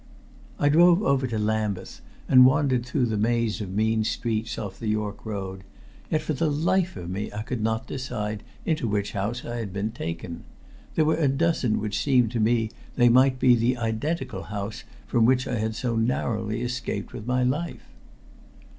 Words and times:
I 0.57 0.67
drove 0.67 1.03
over 1.03 1.27
to 1.27 1.37
Lambeth 1.37 2.01
and 2.27 2.43
wandered 2.47 2.83
through 2.87 3.05
the 3.05 3.19
maze 3.19 3.61
of 3.61 3.69
mean 3.71 4.03
streets 4.03 4.57
off 4.57 4.79
the 4.79 4.87
York 4.87 5.23
Road, 5.27 5.63
yet 6.09 6.23
for 6.23 6.33
the 6.33 6.49
life 6.49 6.97
of 6.97 7.07
me 7.07 7.31
I 7.31 7.43
could 7.43 7.61
not 7.61 7.85
decide 7.85 8.41
into 8.65 8.87
which 8.87 9.11
house 9.11 9.45
I 9.45 9.57
had 9.57 9.71
been 9.71 9.91
taken. 9.91 10.43
There 10.95 11.05
were 11.05 11.17
a 11.17 11.27
dozen 11.27 11.79
which 11.79 12.01
seemed 12.01 12.31
to 12.31 12.39
me 12.39 12.69
that 12.69 12.75
they 12.95 13.09
might 13.09 13.37
be 13.37 13.53
the 13.53 13.77
identical 13.77 14.45
house 14.49 14.83
from 15.05 15.25
which 15.25 15.47
I 15.47 15.57
had 15.59 15.75
so 15.75 15.95
narrowly 15.95 16.63
escaped 16.63 17.13
with 17.13 17.27
my 17.27 17.43
life. 17.43 17.87